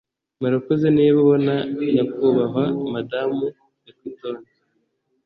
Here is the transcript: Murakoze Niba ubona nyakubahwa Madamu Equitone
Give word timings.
Murakoze 0.39 0.85
Niba 0.97 1.17
ubona 1.25 1.53
nyakubahwa 1.93 2.63
Madamu 2.93 3.45
Equitone 3.89 4.47